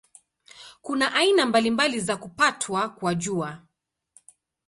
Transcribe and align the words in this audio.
Kuna 0.81 1.13
aina 1.13 1.45
mbalimbali 1.45 1.99
za 1.99 2.17
kupatwa 2.17 2.89
kwa 2.89 3.15
Jua. 3.15 3.59